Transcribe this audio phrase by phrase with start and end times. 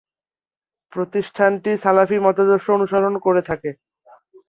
[0.93, 3.71] প্রতিষ্ঠানটি সালাফি মতাদর্শ অনুসরণ করে থাকে।